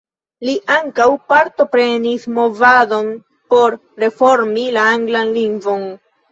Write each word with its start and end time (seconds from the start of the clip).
Li 0.47 0.53
ankaŭ 0.75 1.05
partoprenis 1.33 2.25
movadon 2.39 3.13
por 3.55 3.79
reformi 4.07 4.67
la 4.81 4.89
anglan 4.99 5.39
lingvon. 5.41 5.89